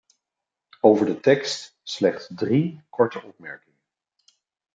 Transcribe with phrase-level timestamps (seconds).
[0.83, 3.79] Over de tekst slechts drie korte opmerkingen.